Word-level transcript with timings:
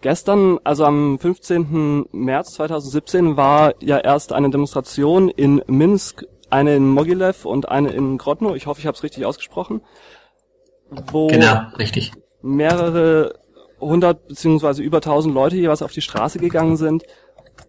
Gestern, 0.00 0.58
also 0.62 0.84
am 0.84 1.18
15. 1.18 2.06
März 2.12 2.54
2017, 2.54 3.36
war 3.36 3.74
ja 3.82 3.98
erst 3.98 4.32
eine 4.32 4.50
Demonstration 4.50 5.28
in 5.28 5.62
Minsk, 5.66 6.24
eine 6.50 6.76
in 6.76 6.88
Mogilev 6.88 7.44
und 7.44 7.68
eine 7.68 7.90
in 7.90 8.16
Grodno. 8.16 8.54
Ich 8.54 8.66
hoffe, 8.66 8.80
ich 8.80 8.86
habe 8.86 8.96
es 8.96 9.02
richtig 9.02 9.26
ausgesprochen. 9.26 9.80
Wo 10.90 11.26
genau, 11.26 11.62
richtig. 11.78 12.12
Mehrere 12.42 13.34
hundert 13.80 14.28
beziehungsweise 14.28 14.82
über 14.82 15.00
tausend 15.00 15.34
Leute 15.34 15.56
jeweils 15.56 15.82
auf 15.82 15.92
die 15.92 16.00
Straße 16.00 16.38
gegangen 16.38 16.76
sind, 16.76 17.02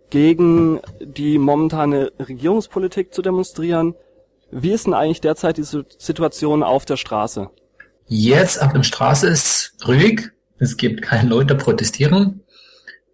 gegen 0.10 0.80
die 1.02 1.38
momentane 1.38 2.12
Regierungspolitik 2.20 3.14
zu 3.14 3.22
demonstrieren. 3.22 3.96
Wie 4.52 4.72
ist 4.72 4.86
denn 4.86 4.94
eigentlich 4.94 5.22
derzeit 5.22 5.58
die 5.58 5.64
Situation 5.64 6.64
auf 6.64 6.86
der 6.86 6.98
Straße? 6.98 7.50
Jetzt 8.06 8.62
auf 8.62 8.74
der 8.74 8.84
Straße 8.84 9.28
ist 9.28 9.76
ruhig. 9.88 10.32
Es 10.60 10.78
gibt 10.78 11.02
keine 11.02 11.30
Leute 11.30 11.56
protestieren. 11.56 12.42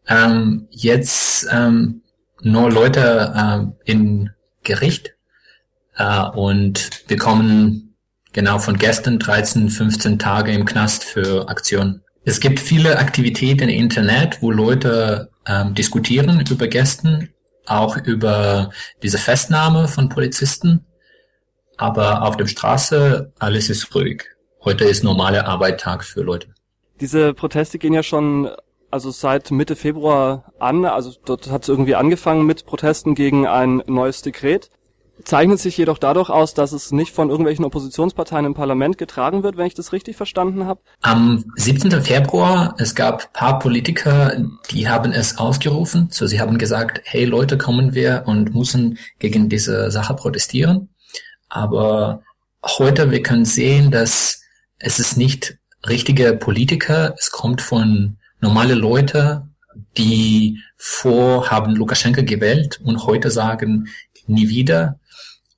Ähm, 0.08 0.68
jetzt 0.72 1.48
ähm, 1.52 2.02
nur 2.42 2.72
Leute 2.72 3.34
ähm, 3.36 3.74
in 3.86 4.30
Gericht 4.64 5.16
äh, 5.96 6.24
und 6.36 7.04
wir 7.08 7.18
kommen 7.18 7.96
genau 8.34 8.60
von 8.60 8.78
gestern 8.78 9.20
13, 9.20 9.70
15 9.70 10.20
Tage 10.20 10.52
im 10.52 10.66
Knast 10.66 11.04
für 11.04 11.48
Aktionen. 11.50 12.02
Es 12.24 12.40
gibt 12.40 12.60
viele 12.60 12.98
Aktivitäten 12.98 13.70
im 13.70 13.80
Internet, 13.80 14.42
wo 14.42 14.52
Leute 14.52 15.30
ähm, 15.46 15.76
diskutieren 15.76 16.44
über 16.50 16.68
Gästen, 16.68 17.30
auch 17.68 17.98
über 17.98 18.72
diese 19.04 19.20
Festnahme 19.20 19.88
von 19.88 20.10
Polizisten. 20.10 20.86
Aber 21.78 22.24
auf 22.24 22.36
der 22.38 22.48
Straße 22.48 23.32
alles 23.38 23.70
ist 23.70 23.94
ruhig. 23.94 24.24
Heute 24.64 24.86
ist 24.86 25.04
normaler 25.04 25.46
Arbeitstag 25.46 26.04
für 26.04 26.22
Leute. 26.22 26.55
Diese 27.02 27.34
Proteste 27.34 27.78
gehen 27.78 27.94
ja 27.94 28.04
schon 28.04 28.50
also 28.96 29.12
seit 29.12 29.52
Mitte 29.52 29.76
Februar 29.76 30.54
an. 30.58 30.86
Also 30.86 31.12
dort 31.26 31.52
hat 31.52 31.64
es 31.64 31.70
irgendwie 31.70 31.96
angefangen 31.96 32.46
mit 32.46 32.66
Protesten 32.66 33.14
gegen 33.14 33.46
ein 33.46 33.84
neues 33.88 34.22
Dekret. 34.22 34.70
Zeichnet 35.24 35.60
sich 35.60 35.78
jedoch 35.78 35.98
dadurch 35.98 36.30
aus, 36.30 36.54
dass 36.54 36.74
es 36.74 36.92
nicht 36.92 37.14
von 37.14 37.30
irgendwelchen 37.30 37.64
Oppositionsparteien 37.64 38.46
im 38.46 38.54
Parlament 38.54 38.98
getragen 38.98 39.44
wird, 39.44 39.56
wenn 39.56 39.66
ich 39.66 39.74
das 39.74 39.94
richtig 39.94 40.18
verstanden 40.18 40.66
habe. 40.66 40.82
Am 41.02 41.44
17. 41.56 42.02
Februar, 42.02 42.76
es 42.78 42.96
gab 42.96 43.32
paar 43.32 43.60
Politiker, 43.60 44.36
die 44.72 44.90
haben 44.90 45.14
es 45.14 45.38
ausgerufen. 45.38 46.10
So, 46.12 46.28
sie 46.28 46.42
haben 46.42 46.58
gesagt, 46.58 47.02
hey 47.06 47.24
Leute, 47.24 47.58
kommen 47.58 47.94
wir 47.94 48.24
und 48.26 48.54
müssen 48.54 48.98
gegen 49.20 49.48
diese 49.48 49.90
Sache 49.90 50.16
protestieren. 50.16 50.90
Aber 51.48 52.22
heute, 52.66 53.12
wir 53.12 53.24
können 53.24 53.46
sehen, 53.46 53.92
dass 53.92 54.42
es 54.80 55.00
ist 55.00 55.18
nicht 55.18 55.58
richtige 55.88 56.34
Politiker, 56.34 57.16
es 57.18 57.32
kommt 57.32 57.62
von 57.62 58.18
normale 58.40 58.76
Leute, 58.76 59.48
die 59.98 60.60
vor 60.78 61.50
haben 61.50 61.76
Lukaschenka 61.76 62.22
gewählt 62.22 62.80
und 62.84 63.06
heute 63.06 63.32
sagen 63.32 63.88
nie 64.28 64.50
wieder. 64.50 65.00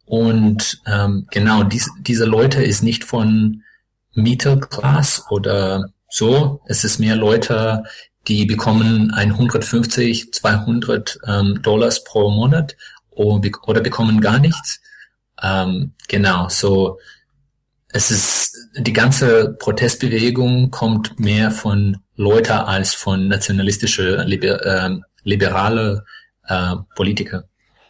Und 0.06 0.82
ähm, 0.86 1.28
genau, 1.32 1.64
dies, 1.64 1.90
diese 2.00 2.26
Leute 2.26 2.64
ist 2.64 2.82
nicht 2.82 3.04
von 3.04 3.64
Middle 4.14 4.60
Class 4.60 5.26
oder 5.30 5.90
so. 6.10 6.62
Es 6.66 6.84
ist 6.84 7.00
mehr 7.00 7.16
Leute, 7.16 7.84
die 8.28 8.46
bekommen 8.46 9.12
150, 9.12 10.34
200 10.34 11.20
ähm, 11.28 11.62
Dollars 11.62 12.04
pro 12.04 12.30
Monat 12.30 12.76
oder 13.12 13.82
bekommen 13.82 14.22
gar 14.22 14.40
nichts. 14.40 14.82
Ähm, 15.42 15.94
genau, 16.08 16.50
so 16.50 17.00
es 17.90 18.12
ist 18.12 18.57
die 18.78 18.94
ganze 18.94 19.56
Protestbewegung 19.60 20.72
kommt 20.72 21.20
mehr 21.20 21.52
von 21.52 21.98
Leute 22.16 22.66
als 22.66 22.94
von 22.94 23.28
nationalistische 23.28 24.24
liber, 24.24 24.66
äh, 24.66 24.98
liberale 25.24 26.06
äh, 26.48 26.76
Politiker. 26.96 27.46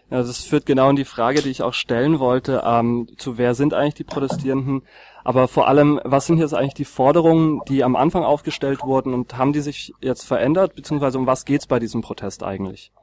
Ja, 0.10 0.20
das 0.20 0.44
führt 0.44 0.66
genau 0.66 0.90
in 0.90 0.96
die 0.96 1.06
Frage, 1.06 1.42
die 1.42 1.50
ich 1.50 1.62
auch 1.62 1.74
stellen 1.74 2.20
wollte, 2.20 2.64
ähm, 2.66 3.10
zu 3.18 3.38
wer 3.38 3.56
sind 3.56 3.74
eigentlich 3.74 3.96
die 3.96 4.06
Protestierenden, 4.06 4.84
aber 5.26 5.50
vor 5.50 5.68
allem, 5.68 6.00
was 6.06 6.26
sind 6.26 6.38
jetzt 6.38 6.54
eigentlich 6.54 6.76
die 6.76 6.86
Forderungen, 6.86 7.60
die 7.68 7.84
am 7.84 7.98
Anfang 7.98 8.24
aufgestellt 8.24 8.82
wurden 8.84 9.14
und 9.14 9.38
haben 9.38 9.52
die 9.52 9.60
sich 9.60 9.94
jetzt 10.00 10.24
verändert, 10.24 10.76
beziehungsweise 10.76 11.18
um 11.18 11.28
was 11.28 11.44
geht's 11.44 11.68
bei 11.68 11.80
diesem 11.80 12.02
Protest 12.02 12.44
eigentlich? 12.44 12.94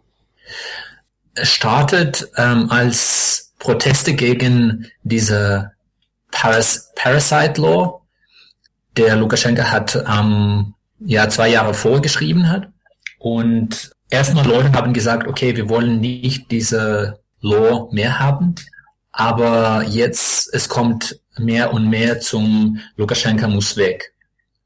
Es 1.34 1.50
startet 1.50 2.30
ähm, 2.38 2.70
als 2.70 3.52
Proteste 3.58 4.14
gegen 4.14 4.90
diese 5.02 5.73
Paras 6.34 6.90
Parasite 6.96 7.60
Law, 7.60 8.02
der 8.96 9.16
Lukaschenka 9.16 9.70
hat 9.70 9.96
ähm, 10.06 10.74
ja 10.98 11.28
zwei 11.28 11.48
Jahre 11.48 11.74
vorgeschrieben 11.74 12.48
hat. 12.50 12.68
Und 13.18 13.92
erstmal 14.10 14.46
Leute 14.46 14.72
haben 14.72 14.92
gesagt, 14.92 15.28
okay, 15.28 15.56
wir 15.56 15.68
wollen 15.68 16.00
nicht 16.00 16.50
diese 16.50 17.20
Law 17.40 17.88
mehr 17.92 18.18
haben, 18.18 18.56
aber 19.12 19.84
jetzt 19.88 20.52
es 20.52 20.68
kommt 20.68 21.20
mehr 21.38 21.72
und 21.72 21.88
mehr 21.88 22.20
zum 22.20 22.80
Lukaschenka 22.96 23.46
muss 23.46 23.76
weg 23.76 24.12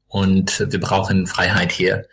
und 0.07 0.65
wir 0.71 0.79
brauchen 0.79 1.27
Freiheit 1.27 1.71
hier. 1.71 2.05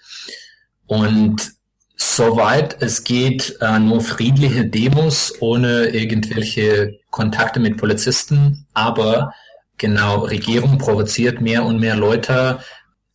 Und 0.86 1.52
soweit 1.96 2.80
es 2.82 3.04
geht, 3.04 3.56
äh, 3.60 3.78
nur 3.78 4.02
friedliche 4.02 4.66
Demos 4.66 5.32
ohne 5.40 5.86
irgendwelche 5.86 6.98
Kontakte 7.10 7.58
mit 7.58 7.78
Polizisten, 7.78 8.66
aber 8.74 9.32
Genau, 9.78 10.20
Regierung 10.20 10.78
provoziert 10.78 11.40
mehr 11.40 11.64
und 11.64 11.80
mehr 11.80 11.96
Leute. 11.96 12.60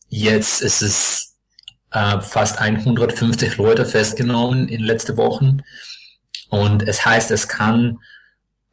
Jetzt 0.10 0.62
ist 0.62 0.82
es 0.82 1.38
äh, 1.92 2.22
fast 2.22 2.60
150 2.60 3.58
Leute 3.58 3.86
festgenommen 3.86 4.68
in 4.68 4.82
letzten 4.82 5.18
Wochen. 5.18 5.62
Und 6.50 6.88
es 6.88 7.06
heißt, 7.06 7.32
es 7.32 7.48
kann 7.48 8.00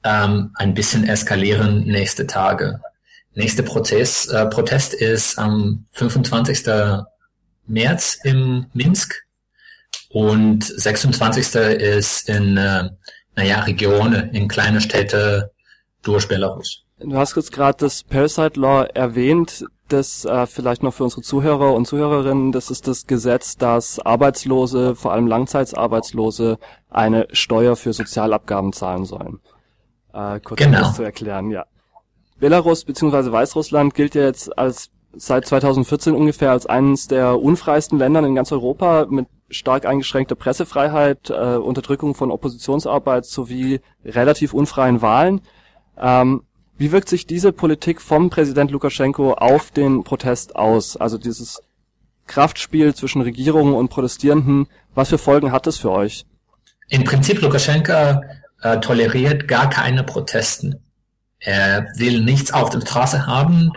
ähm, 0.05 0.51
ein 0.55 0.75
bisschen 0.75 1.09
eskalieren 1.09 1.85
nächste 1.85 2.27
Tage. 2.27 2.81
Nächster 3.35 3.63
Prozess, 3.63 4.27
äh, 4.27 4.47
Protest 4.47 4.95
ist 4.95 5.39
am 5.39 5.87
25. 5.93 6.67
März 7.67 8.19
im 8.25 8.67
Minsk 8.73 9.15
und 10.11 10.65
26. 10.65 11.55
ist 11.55 12.29
in, 12.29 12.57
äh, 12.57 12.91
naja, 13.37 13.61
Regionen, 13.61 14.31
in 14.35 14.49
kleine 14.49 14.81
Städte 14.81 15.53
durch 16.03 16.27
Belarus. 16.27 16.85
Du 17.01 17.17
hast 17.17 17.37
jetzt 17.37 17.53
gerade 17.53 17.79
das 17.79 18.03
Parasite 18.03 18.59
Law 18.59 18.83
erwähnt, 18.83 19.65
das 19.89 20.25
äh, 20.25 20.47
vielleicht 20.47 20.83
noch 20.83 20.93
für 20.93 21.05
unsere 21.05 21.23
Zuhörer 21.23 21.75
und 21.75 21.87
Zuhörerinnen, 21.87 22.53
das 22.53 22.71
ist 22.71 22.89
das 22.89 23.07
Gesetz, 23.07 23.57
dass 23.57 23.99
Arbeitslose, 24.01 24.95
vor 24.95 25.13
allem 25.13 25.27
Langzeitarbeitslose, 25.27 26.59
eine 26.91 27.29
Steuer 27.33 27.77
für 27.77 27.93
Sozialabgaben 27.93 28.73
zahlen 28.73 29.05
sollen. 29.05 29.41
Äh, 30.13 30.41
kurz 30.41 30.59
genau. 30.59 30.81
das 30.81 30.97
zu 30.97 31.03
erklären, 31.03 31.51
ja. 31.51 31.67
Belarus 32.39 32.85
bzw. 32.85 33.33
Weißrussland 33.33 33.95
gilt 33.95 34.15
ja 34.15 34.23
jetzt 34.23 34.57
als 34.59 34.91
seit 35.15 35.47
2014 35.47 36.15
ungefähr 36.15 36.51
als 36.51 36.67
eines 36.67 37.09
der 37.09 37.41
unfreisten 37.41 37.99
Ländern 37.99 38.25
in 38.25 38.35
ganz 38.35 38.53
Europa 38.53 39.07
mit 39.09 39.27
stark 39.49 39.87
eingeschränkter 39.87 40.35
Pressefreiheit, 40.35 41.31
äh, 41.31 41.57
Unterdrückung 41.57 42.15
von 42.15 42.31
Oppositionsarbeit 42.31 43.25
sowie 43.25 43.81
relativ 44.05 44.53
unfreien 44.53 45.01
Wahlen. 45.01 45.41
Ähm, 45.97 46.43
wie 46.79 46.93
wirkt 46.93 47.09
sich 47.09 47.27
diese 47.27 47.53
Politik 47.53 48.01
vom 48.01 48.31
Präsident 48.31 48.71
Lukaschenko 48.71 49.35
auf 49.35 49.73
den 49.73 50.05
Protest 50.05 50.55
aus? 50.55 50.97
Also 50.97 51.19
dieses 51.19 51.61
Kraftspiel 52.29 52.95
zwischen 52.95 53.21
Regierungen 53.21 53.75
und 53.75 53.89
Protestierenden, 53.89 54.69
was 54.95 55.09
für 55.09 55.19
Folgen 55.19 55.51
hat 55.51 55.67
das 55.67 55.77
für 55.79 55.91
euch? 55.91 56.25
Im 56.89 57.03
Prinzip 57.03 57.43
Lukaschenko 57.43 58.23
äh, 58.63 58.79
toleriert 58.79 59.49
gar 59.49 59.69
keine 59.69 60.05
Protesten. 60.05 60.77
Er 61.41 61.89
will 61.97 62.23
nichts 62.23 62.53
auf 62.53 62.71
der 62.71 62.81
Straße 62.81 63.27
haben 63.27 63.73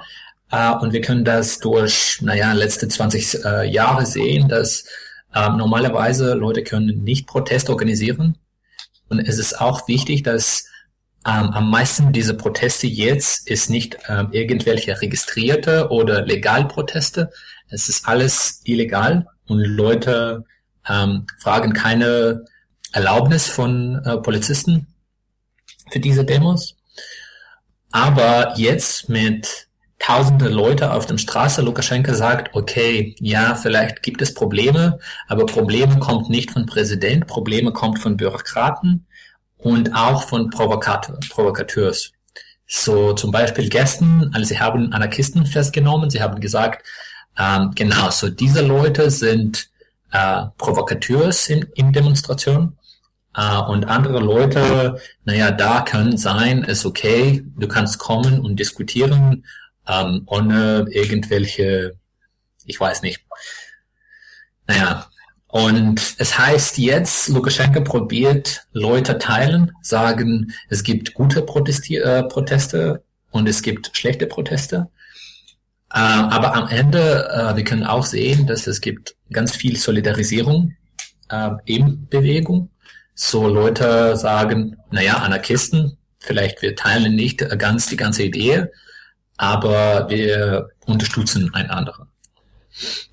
äh, 0.51 0.71
und 0.75 0.93
wir 0.93 1.01
können 1.01 1.25
das 1.25 1.59
durch, 1.59 2.19
naja, 2.21 2.53
letzte 2.53 2.87
20 2.87 3.43
äh, 3.43 3.63
Jahre 3.67 4.05
sehen, 4.05 4.47
dass 4.47 4.85
äh, 5.33 5.49
normalerweise 5.49 6.35
Leute 6.35 6.63
können 6.63 7.03
nicht 7.03 7.25
Proteste 7.25 7.71
organisieren. 7.71 8.37
Und 9.09 9.19
es 9.19 9.39
ist 9.39 9.59
auch 9.59 9.87
wichtig, 9.87 10.23
dass 10.23 10.65
ähm, 11.25 11.51
am 11.51 11.69
meisten 11.69 12.11
diese 12.11 12.33
Proteste 12.33 12.87
jetzt 12.87 13.47
ist 13.47 13.69
nicht 13.69 13.97
ähm, 14.07 14.29
irgendwelche 14.31 14.99
registrierte 15.01 15.89
oder 15.89 16.25
legal 16.25 16.67
Proteste. 16.67 17.31
Es 17.69 17.89
ist 17.89 18.07
alles 18.07 18.61
illegal 18.63 19.27
und 19.47 19.59
Leute 19.59 20.45
ähm, 20.89 21.27
fragen 21.39 21.73
keine 21.73 22.45
Erlaubnis 22.91 23.47
von 23.47 24.03
äh, 24.03 24.17
Polizisten 24.17 24.87
für 25.91 25.99
diese 25.99 26.25
Demos. 26.25 26.75
Aber 27.91 28.53
jetzt 28.57 29.09
mit 29.09 29.67
tausende 29.99 30.49
Leute 30.49 30.91
auf 30.91 31.05
der 31.05 31.19
Straße, 31.19 31.61
Lukaschenko 31.61 32.15
sagt, 32.15 32.55
okay, 32.55 33.15
ja, 33.19 33.53
vielleicht 33.53 34.01
gibt 34.01 34.23
es 34.23 34.33
Probleme, 34.33 34.97
aber 35.27 35.45
Probleme 35.45 35.99
kommt 35.99 36.29
nicht 36.29 36.49
von 36.51 36.65
Präsident, 36.65 37.27
Probleme 37.27 37.71
kommt 37.71 37.99
von 37.99 38.17
Bürokraten 38.17 39.05
und 39.61 39.93
auch 39.95 40.23
von 40.23 40.49
Provokator, 40.49 41.17
Provokateurs. 41.29 42.11
So 42.67 43.13
zum 43.13 43.31
Beispiel 43.31 43.69
gestern, 43.69 44.31
als 44.33 44.49
sie 44.49 44.59
haben 44.59 44.93
Anarchisten 44.93 45.45
festgenommen, 45.45 46.09
sie 46.09 46.21
haben 46.21 46.39
gesagt, 46.39 46.85
ähm, 47.37 47.71
genau, 47.75 48.09
so 48.09 48.29
diese 48.29 48.61
Leute 48.61 49.09
sind 49.11 49.69
äh, 50.11 50.43
Provokateurs 50.57 51.49
in, 51.49 51.67
in 51.75 51.93
Demonstrationen. 51.93 52.77
Äh, 53.35 53.57
und 53.57 53.85
andere 53.85 54.19
Leute, 54.19 54.99
naja, 55.23 55.51
da 55.51 55.81
kann 55.81 56.17
sein, 56.17 56.63
ist 56.63 56.85
okay, 56.85 57.43
du 57.57 57.67
kannst 57.67 57.99
kommen 57.99 58.39
und 58.39 58.57
diskutieren, 58.57 59.45
ähm, 59.87 60.23
ohne 60.25 60.85
irgendwelche, 60.89 61.95
ich 62.65 62.79
weiß 62.79 63.01
nicht. 63.01 63.21
Naja, 64.67 65.07
und 65.51 66.15
es 66.17 66.39
heißt 66.39 66.77
jetzt, 66.77 67.27
Lukaschenko 67.27 67.81
probiert 67.81 68.65
Leute 68.71 69.17
teilen, 69.17 69.73
sagen, 69.81 70.53
es 70.69 70.81
gibt 70.81 71.13
gute 71.13 71.41
Protesti 71.41 71.97
äh, 71.97 72.23
Proteste 72.23 73.03
und 73.31 73.49
es 73.49 73.61
gibt 73.61 73.91
schlechte 73.93 74.27
Proteste. 74.27 74.89
Äh, 75.93 75.99
aber 75.99 76.55
am 76.55 76.69
Ende, 76.69 77.29
äh, 77.29 77.55
wir 77.57 77.65
können 77.65 77.83
auch 77.83 78.05
sehen, 78.05 78.47
dass 78.47 78.65
es 78.65 78.79
gibt 78.79 79.15
ganz 79.29 79.53
viel 79.53 79.75
Solidarisierung 79.75 80.73
äh, 81.27 81.49
in 81.65 82.07
Bewegung. 82.07 82.69
So 83.13 83.45
Leute 83.49 84.15
sagen, 84.15 84.77
naja, 84.89 85.17
Anarchisten, 85.17 85.97
vielleicht 86.19 86.61
wir 86.61 86.77
teilen 86.77 87.15
nicht 87.15 87.39
ganz 87.59 87.87
die 87.87 87.97
ganze 87.97 88.23
Idee, 88.23 88.67
aber 89.35 90.09
wir 90.09 90.69
unterstützen 90.85 91.53
einander. 91.53 92.07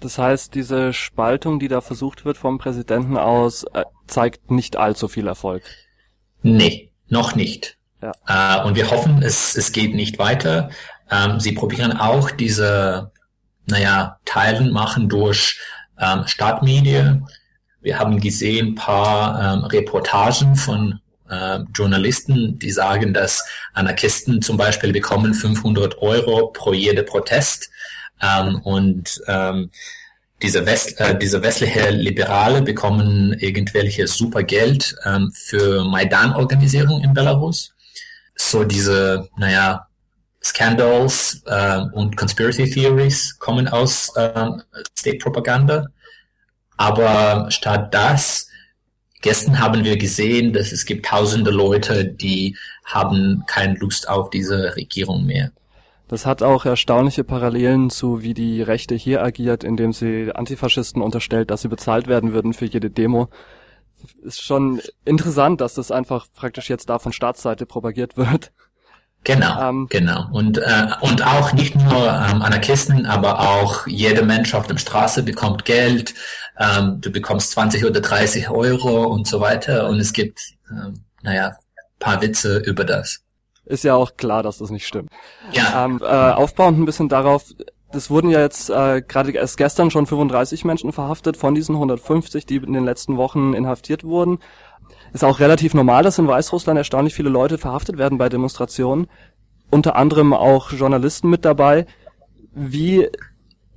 Das 0.01 0.19
heißt, 0.19 0.55
diese 0.55 0.93
Spaltung, 0.93 1.59
die 1.59 1.69
da 1.69 1.81
versucht 1.81 2.25
wird 2.25 2.39
vom 2.39 2.59
Präsidenten 2.59 3.17
aus, 3.17 3.65
äh, 3.75 3.85
zeigt 4.07 4.51
nicht 4.51 4.77
allzu 4.77 5.09
viel 5.09 5.27
Erfolg. 5.27 5.63
Nee, 6.43 6.93
noch 7.09 7.35
nicht. 7.35 7.77
Ja. 8.01 8.63
Äh, 8.63 8.67
und 8.67 8.77
wir 8.77 8.91
hoffen, 8.91 9.23
es, 9.23 9.57
es 9.57 9.73
geht 9.73 9.95
nicht 9.95 10.19
weiter. 10.19 10.71
Ähm, 11.11 11.41
sie 11.41 11.53
probieren 11.53 11.93
auch 11.93 12.31
diese, 12.31 13.11
naja, 13.67 14.19
Teilen 14.25 14.73
machen 14.73 15.09
durch 15.09 15.59
ähm, 15.99 16.27
Stadtmedien. 16.27 17.27
Wir 17.81 17.99
haben 17.99 18.21
gesehen 18.21 18.75
paar 18.75 19.55
ähm, 19.55 19.65
Reportagen 19.65 20.55
von 20.55 21.01
äh, 21.29 21.61
Journalisten, 21.75 22.59
die 22.59 22.71
sagen, 22.71 23.13
dass 23.13 23.45
Anarchisten 23.73 24.43
zum 24.43 24.57
Beispiel 24.57 24.93
bekommen 24.93 25.35
500 25.35 25.99
Euro 25.99 26.49
pro 26.49 26.73
jede 26.73 27.03
Protest 27.03 27.71
ähm, 28.23 28.61
und 28.62 29.20
ähm, 29.26 29.70
diese, 30.43 30.67
West, 30.67 31.00
äh, 31.00 31.19
diese 31.19 31.43
westliche 31.43 31.91
Liberale 31.91 32.62
bekommen 32.62 33.32
irgendwelche 33.35 34.06
super 34.06 34.43
Geld 34.43 34.94
ähm, 35.05 35.32
für 35.35 35.85
Maidan-Organisierung 35.85 37.03
in 37.03 37.12
Belarus. 37.12 37.75
So 38.37 38.65
diese, 38.65 39.29
naja, 39.37 39.88
Scandals 40.43 41.43
äh, 41.47 41.81
und 41.93 42.17
Conspiracy 42.17 42.70
Theories 42.70 43.38
kommen 43.38 43.69
aus 43.69 44.15
äh, 44.17 44.50
State-Propaganda. 44.97 45.87
Aber 46.76 47.50
statt 47.50 47.93
das, 47.93 48.49
gestern 49.21 49.59
haben 49.59 49.82
wir 49.85 49.97
gesehen, 49.97 50.53
dass 50.53 50.71
es 50.71 50.85
gibt 50.85 51.06
tausende 51.06 51.50
Leute, 51.50 52.05
die 52.05 52.56
haben 52.85 53.43
keine 53.47 53.75
Lust 53.75 54.09
auf 54.09 54.31
diese 54.31 54.76
Regierung 54.76 55.26
mehr. 55.26 55.50
Das 56.09 56.25
hat 56.25 56.43
auch 56.43 56.65
erstaunliche 56.65 57.23
Parallelen 57.23 57.91
zu, 57.91 58.23
wie 58.23 58.33
die 58.33 58.63
Rechte 58.63 58.95
hier 58.95 59.23
agiert, 59.23 59.63
indem 59.63 59.93
sie 59.93 60.33
Antifaschisten 60.35 61.03
unterstellt, 61.03 61.51
dass 61.51 61.63
sie 61.63 61.69
bezahlt 61.69 62.07
werden 62.07 62.33
würden 62.33 62.55
für 62.55 62.65
jede 62.65 62.91
Demo. 62.91 63.29
Ist 64.23 64.43
schon 64.43 64.81
interessant, 65.05 65.61
dass 65.61 65.75
das 65.75 65.91
einfach 65.91 66.27
praktisch 66.35 66.71
jetzt 66.71 66.89
da 66.89 66.99
von 66.99 67.13
Staatsseite 67.13 67.67
propagiert 67.67 68.17
wird. 68.17 68.53
Genau, 69.25 69.69
ähm, 69.69 69.87
genau. 69.91 70.29
Und, 70.33 70.59
äh, 70.59 70.87
und 71.01 71.27
auch 71.27 71.53
nicht 71.53 71.75
nur 71.75 72.07
ähm, 72.07 72.41
Anarchisten, 72.41 73.05
aber 73.05 73.41
auch 73.41 73.87
jeder 73.87 74.23
Mensch 74.23 74.55
auf 74.55 74.67
der 74.67 74.79
Straße 74.79 75.25
bekommt 75.25 75.65
Geld. 75.65 76.15
Ähm, 76.59 77.01
du 77.01 77.11
bekommst 77.11 77.51
20 77.51 77.85
oder 77.85 78.01
30 78.01 78.49
Euro 78.49 79.05
und 79.05 79.27
so 79.27 79.41
weiter. 79.41 79.89
Und 79.89 79.99
es 79.99 80.13
gibt, 80.13 80.41
ähm, 80.71 81.05
naja, 81.23 81.57
paar 81.99 82.23
Witze 82.23 82.59
über 82.59 82.85
das 82.85 83.21
ist 83.69 83.85
ja 83.85 83.94
auch 83.94 84.17
klar, 84.17 84.43
dass 84.43 84.59
das 84.59 84.70
nicht 84.70 84.87
stimmt. 84.87 85.11
Ja. 85.53 85.85
Ähm, 85.85 86.00
äh, 86.03 86.06
aufbauend 86.06 86.79
ein 86.79 86.85
bisschen 86.85 87.09
darauf, 87.09 87.44
das 87.93 88.11
wurden 88.11 88.31
ja 88.31 88.41
jetzt 88.41 88.70
äh, 88.70 89.03
gerade 89.06 89.32
erst 89.32 89.56
gestern 89.56 89.91
schon 89.91 90.06
35 90.06 90.65
Menschen 90.65 90.93
verhaftet 90.93 91.37
von 91.37 91.55
diesen 91.55 91.75
150, 91.75 92.47
die 92.47 92.56
in 92.56 92.73
den 92.73 92.85
letzten 92.85 93.17
Wochen 93.17 93.55
inhaftiert 93.55 94.05
wurden. 94.05 94.38
Ist 95.12 95.25
auch 95.25 95.41
relativ 95.41 95.75
normal, 95.75 96.03
dass 96.03 96.19
in 96.19 96.29
Weißrussland 96.29 96.76
erstaunlich 96.76 97.15
viele 97.15 97.31
Leute 97.31 97.56
verhaftet 97.56 97.97
werden 97.97 98.19
bei 98.19 98.29
Demonstrationen. 98.29 99.06
Unter 99.71 99.97
anderem 99.97 100.35
auch 100.35 100.73
Journalisten 100.73 101.31
mit 101.31 101.44
dabei. 101.44 101.87
Wie 102.53 103.09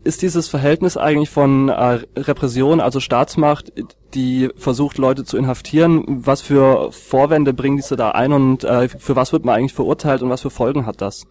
ist 0.03 0.21
dieses 0.21 0.47
Verhältnis 0.47 0.97
eigentlich 0.97 1.29
von 1.29 1.69
äh, 1.69 1.99
Repression, 2.17 2.79
also 2.79 2.99
Staatsmacht, 2.99 3.71
die 4.13 4.49
versucht, 4.55 4.97
Leute 4.97 5.23
zu 5.23 5.37
inhaftieren? 5.37 6.03
Was 6.25 6.41
für 6.41 6.91
Vorwände 6.91 7.53
bringen 7.53 7.77
diese 7.77 7.95
da 7.95 8.11
ein 8.11 8.33
und 8.33 8.63
äh, 8.63 8.89
für 8.89 9.15
was 9.15 9.31
wird 9.31 9.45
man 9.45 9.55
eigentlich 9.55 9.73
verurteilt 9.73 10.21
und 10.21 10.29
was 10.29 10.41
für 10.41 10.49
Folgen 10.49 10.85
hat 10.85 11.01
das? 11.01 11.25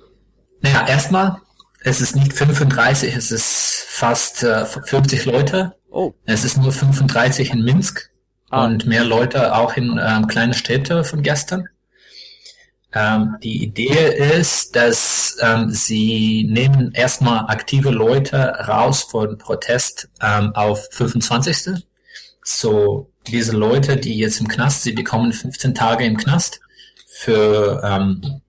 Naja, 0.60 0.86
erstmal, 0.86 1.38
es 1.82 2.00
ist 2.00 2.14
nicht 2.14 2.32
35, 2.32 3.14
es 3.16 3.30
ist 3.30 3.84
fast 3.88 4.42
äh, 4.42 4.64
50 4.64 5.24
Leute. 5.24 5.74
Oh. 5.90 6.12
Es 6.24 6.44
ist 6.44 6.58
nur 6.58 6.72
35 6.72 7.52
in 7.52 7.64
Minsk 7.64 8.10
ah. 8.50 8.64
und 8.64 8.86
mehr 8.86 9.04
Leute 9.04 9.54
auch 9.56 9.76
in 9.76 10.00
ähm, 10.02 10.26
kleine 10.26 10.54
Städte 10.54 11.04
von 11.04 11.22
gestern. 11.22 11.68
Ähm, 12.92 13.36
die 13.42 13.62
Idee 13.62 14.16
ist, 14.38 14.74
dass 14.74 15.36
ähm, 15.40 15.70
sie 15.70 16.46
nehmen 16.50 16.92
erstmal 16.92 17.46
aktive 17.46 17.90
Leute 17.90 18.36
raus 18.66 19.02
von 19.02 19.38
Protest 19.38 20.08
ähm, 20.20 20.52
auf 20.54 20.88
25. 20.90 21.84
So 22.42 23.10
diese 23.28 23.52
Leute, 23.52 23.96
die 23.96 24.18
jetzt 24.18 24.40
im 24.40 24.48
Knast, 24.48 24.82
sie 24.82 24.92
bekommen 24.92 25.32
15 25.32 25.74
Tage 25.74 26.04
im 26.04 26.16
Knast 26.16 26.60
für, 27.06 27.80
ähm, 27.84 28.40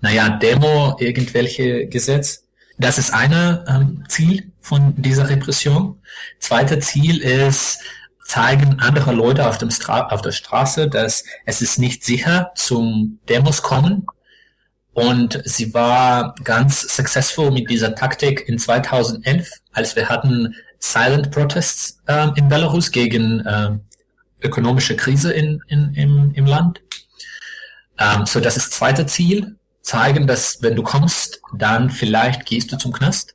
naja, 0.00 0.28
Demo, 0.30 0.96
irgendwelche 0.98 1.86
Gesetz. 1.86 2.44
Das 2.78 2.98
ist 2.98 3.12
eine 3.14 3.64
ähm, 3.68 4.04
Ziel 4.08 4.52
von 4.60 4.94
dieser 4.96 5.30
Repression. 5.30 6.00
Zweite 6.38 6.78
Ziel 6.80 7.18
ist, 7.18 7.80
zeigen 8.32 8.80
andere 8.80 9.12
Leute 9.12 9.46
auf, 9.46 9.58
dem 9.58 9.70
Stra 9.70 10.06
auf 10.06 10.22
der 10.22 10.32
Straße, 10.32 10.88
dass 10.88 11.24
es 11.44 11.60
ist 11.60 11.78
nicht 11.78 12.02
sicher 12.02 12.50
zum 12.54 13.18
Demos 13.28 13.60
kommen. 13.60 14.06
Und 14.94 15.42
sie 15.44 15.74
war 15.74 16.34
ganz 16.42 16.80
successful 16.80 17.50
mit 17.50 17.68
dieser 17.68 17.94
Taktik 17.94 18.48
in 18.48 18.58
2011, 18.58 19.50
als 19.72 19.96
wir 19.96 20.08
hatten 20.08 20.54
Silent 20.78 21.30
Protests 21.30 22.00
äh, 22.06 22.28
in 22.36 22.48
Belarus 22.48 22.90
gegen 22.90 23.40
äh, 23.40 23.78
ökonomische 24.40 24.96
Krise 24.96 25.30
in, 25.30 25.62
in, 25.68 25.92
im, 25.92 26.32
im 26.34 26.46
Land. 26.46 26.80
Ähm, 27.98 28.24
so 28.24 28.40
das 28.40 28.56
ist 28.56 28.72
zweite 28.72 29.04
Ziel, 29.04 29.56
zeigen, 29.82 30.26
dass 30.26 30.62
wenn 30.62 30.74
du 30.74 30.82
kommst, 30.82 31.42
dann 31.54 31.90
vielleicht 31.90 32.46
gehst 32.46 32.72
du 32.72 32.78
zum 32.78 32.94
Knast. 32.94 33.34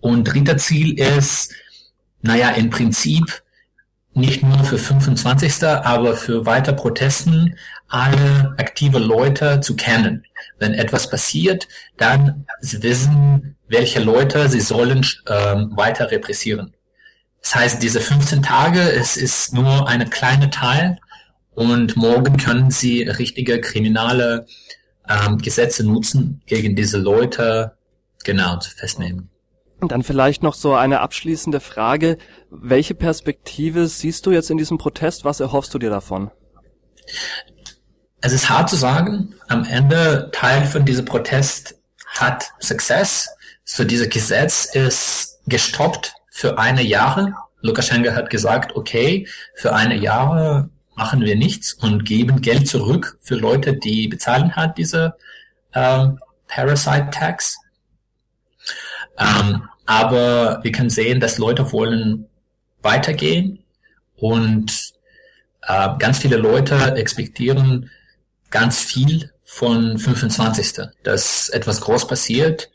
Und 0.00 0.24
dritter 0.24 0.58
Ziel 0.58 0.98
ist, 0.98 1.54
naja, 2.20 2.50
im 2.50 2.68
Prinzip 2.68 3.42
nicht 4.18 4.42
nur 4.42 4.64
für 4.64 4.78
25. 4.78 5.64
aber 5.64 6.16
für 6.16 6.44
weiter 6.44 6.72
Protesten 6.72 7.56
alle 7.88 8.54
aktive 8.58 8.98
Leute 8.98 9.60
zu 9.60 9.76
kennen. 9.76 10.24
Wenn 10.58 10.74
etwas 10.74 11.08
passiert, 11.08 11.68
dann 11.96 12.46
wissen, 12.60 13.56
welche 13.68 14.00
Leute 14.00 14.48
sie 14.48 14.60
sollen 14.60 15.06
ähm, 15.28 15.72
weiter 15.76 16.10
repressieren. 16.10 16.74
Das 17.42 17.54
heißt, 17.54 17.82
diese 17.82 18.00
15 18.00 18.42
Tage, 18.42 18.80
es 18.80 19.16
ist 19.16 19.54
nur 19.54 19.88
eine 19.88 20.06
kleine 20.06 20.50
Teil 20.50 20.98
und 21.54 21.96
morgen 21.96 22.36
können 22.36 22.70
sie 22.70 23.02
richtige 23.02 23.60
kriminale 23.60 24.46
ähm, 25.08 25.38
Gesetze 25.38 25.84
nutzen, 25.84 26.42
gegen 26.46 26.76
diese 26.76 26.98
Leute 26.98 27.76
genau 28.24 28.58
zu 28.58 28.70
festnehmen. 28.70 29.30
Und 29.80 29.92
dann 29.92 30.02
vielleicht 30.02 30.42
noch 30.42 30.54
so 30.54 30.74
eine 30.74 31.00
abschließende 31.00 31.60
Frage. 31.60 32.18
Welche 32.50 32.94
Perspektive 32.94 33.86
siehst 33.86 34.26
du 34.26 34.32
jetzt 34.32 34.50
in 34.50 34.58
diesem 34.58 34.78
Protest? 34.78 35.24
Was 35.24 35.40
erhoffst 35.40 35.72
du 35.72 35.78
dir 35.78 35.90
davon? 35.90 36.30
Es 38.20 38.32
ist 38.32 38.50
hart 38.50 38.68
zu 38.68 38.76
sagen. 38.76 39.34
Am 39.46 39.64
Ende 39.64 40.30
Teil 40.32 40.64
von 40.64 40.84
diesem 40.84 41.04
Protest 41.04 41.76
hat 42.06 42.50
Success. 42.60 43.28
So 43.64 43.84
dieses 43.84 44.08
Gesetz 44.08 44.64
ist 44.64 45.40
gestoppt 45.46 46.14
für 46.28 46.58
eine 46.58 46.82
Jahre. 46.82 47.34
Lukaschenko 47.60 48.12
hat 48.12 48.30
gesagt, 48.30 48.74
okay, 48.74 49.26
für 49.54 49.74
eine 49.74 49.96
Jahre 49.96 50.70
machen 50.94 51.20
wir 51.20 51.36
nichts 51.36 51.74
und 51.74 52.04
geben 52.04 52.40
Geld 52.40 52.68
zurück 52.68 53.18
für 53.20 53.36
Leute, 53.36 53.76
die 53.76 54.08
bezahlen 54.08 54.56
hat 54.56 54.78
diese 54.78 55.14
äh, 55.72 56.08
Parasite 56.48 57.10
Tax. 57.12 57.56
Ähm, 59.18 59.68
aber 59.86 60.60
wir 60.62 60.72
können 60.72 60.90
sehen, 60.90 61.20
dass 61.20 61.38
Leute 61.38 61.72
wollen 61.72 62.26
weitergehen 62.82 63.64
und 64.16 64.92
äh, 65.62 65.88
ganz 65.98 66.18
viele 66.18 66.36
Leute 66.36 66.94
expektieren 66.94 67.90
ganz 68.50 68.80
viel 68.80 69.30
von 69.42 69.98
25. 69.98 70.88
dass 71.02 71.48
etwas 71.48 71.80
groß 71.80 72.06
passiert 72.06 72.70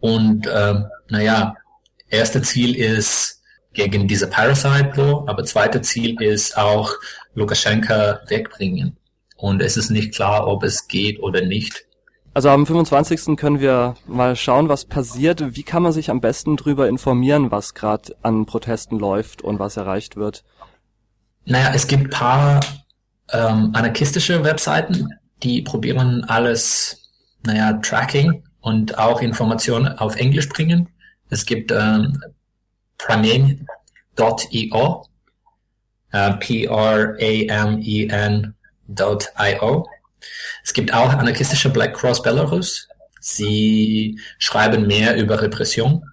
und 0.00 0.46
äh, 0.46 0.74
naja, 1.08 1.54
erste 2.08 2.42
Ziel 2.42 2.74
ist 2.76 3.42
gegen 3.72 4.06
diese 4.08 4.28
Parasite 4.28 4.92
Law, 4.96 5.24
aber 5.26 5.44
zweite 5.44 5.82
Ziel 5.82 6.20
ist 6.20 6.56
auch 6.56 6.92
Lukaschenka 7.34 8.20
wegbringen. 8.28 8.96
Und 9.36 9.60
es 9.60 9.76
ist 9.76 9.90
nicht 9.90 10.14
klar, 10.14 10.46
ob 10.46 10.62
es 10.62 10.88
geht 10.88 11.20
oder 11.20 11.42
nicht. 11.42 11.86
Also 12.34 12.48
am 12.48 12.66
25. 12.66 13.36
können 13.36 13.60
wir 13.60 13.94
mal 14.08 14.34
schauen, 14.34 14.68
was 14.68 14.86
passiert. 14.86 15.54
Wie 15.54 15.62
kann 15.62 15.84
man 15.84 15.92
sich 15.92 16.10
am 16.10 16.20
besten 16.20 16.56
darüber 16.56 16.88
informieren, 16.88 17.52
was 17.52 17.74
gerade 17.74 18.16
an 18.22 18.44
Protesten 18.44 18.98
läuft 18.98 19.42
und 19.42 19.60
was 19.60 19.76
erreicht 19.76 20.16
wird? 20.16 20.42
Naja, 21.44 21.70
es 21.72 21.86
gibt 21.86 22.10
paar 22.10 22.58
ähm, 23.32 23.70
anarchistische 23.72 24.42
Webseiten, 24.42 25.10
die 25.44 25.62
probieren 25.62 26.24
alles, 26.24 27.12
naja, 27.44 27.74
Tracking 27.74 28.42
und 28.60 28.98
auch 28.98 29.20
Informationen 29.20 29.96
auf 29.98 30.16
Englisch 30.16 30.48
bringen. 30.48 30.88
Es 31.30 31.46
gibt 31.46 31.70
ähm, 31.70 32.20
pramen.io, 32.98 35.06
äh, 36.10 36.32
P-R-A-M-E-N.io. 36.32 37.14
Es 40.62 40.72
gibt 40.72 40.92
auch 40.92 41.10
anarchistische 41.10 41.70
Black 41.70 41.94
Cross 41.94 42.22
Belarus. 42.22 42.88
Sie 43.20 44.18
schreiben 44.38 44.86
mehr 44.86 45.16
über 45.16 45.40
Repression, 45.40 46.04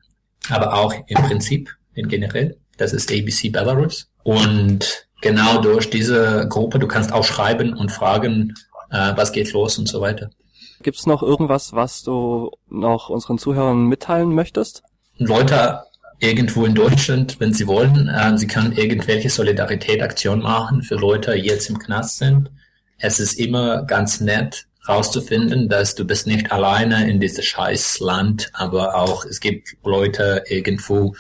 aber 0.50 0.74
auch 0.74 0.94
im 1.08 1.24
Prinzip, 1.24 1.70
in 1.94 2.08
generell. 2.08 2.58
Das 2.78 2.94
ist 2.94 3.12
ABC 3.12 3.50
Belarus. 3.50 4.08
Und 4.24 5.08
genau 5.22 5.62
durch 5.62 5.90
diese 5.90 6.48
Gruppe, 6.48 6.80
du 6.80 6.88
kannst 6.88 7.12
auch 7.12 7.24
schreiben 7.24 7.74
und 7.74 7.92
fragen, 7.92 8.56
äh, 8.90 9.14
was 9.16 9.32
geht 9.32 9.52
los 9.54 9.78
und 9.78 9.88
so 9.88 10.02
weiter. 10.02 10.30
Gibt 10.84 10.98
es 10.98 11.06
noch 11.06 11.22
irgendwas, 11.22 11.74
was 11.74 12.04
du 12.04 12.52
noch 12.70 13.10
unseren 13.10 13.38
Zuhörern 13.38 13.86
mitteilen 13.86 14.34
möchtest? 14.34 14.84
Leute 15.18 15.84
irgendwo 16.20 16.66
in 16.66 16.76
Deutschland, 16.76 17.40
wenn 17.40 17.54
sie 17.54 17.68
wollen, 17.68 18.08
äh, 18.08 18.38
sie 18.38 18.48
können 18.48 18.72
irgendwelche 18.72 19.30
Solidaritätsaktionen 19.30 20.44
machen 20.44 20.82
für 20.84 20.96
Leute, 20.96 21.34
die 21.34 21.42
jetzt 21.42 21.70
im 21.70 21.80
Knast 21.80 22.18
sind. 22.18 22.50
Es 23.02 23.20
ist 23.20 23.34
immer 23.34 23.84
ganz 23.84 24.22
nett 24.22 24.68
rauszufinden, 24.88 25.70
dass 25.70 25.96
du 25.96 26.06
bist 26.06 26.28
nicht 26.28 26.52
alleine 26.52 27.10
in 27.10 27.20
dieses 27.20 27.46
scheiß 27.46 28.00
Land, 28.00 28.50
aber 28.54 28.96
auch 28.96 29.26
es 29.26 29.40
gibt 29.40 29.76
Leute 29.84 30.44
irgendwo, 30.48 31.16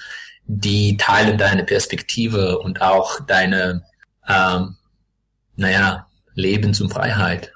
die 0.45 0.97
teilen 0.97 1.37
deine 1.37 1.63
Perspektive 1.63 2.59
und 2.59 2.81
auch 2.81 3.19
deine, 3.25 3.83
ähm, 4.27 4.75
naja, 5.55 6.07
Lebens- 6.33 6.81
und 6.81 6.91
Freiheit. 6.91 7.51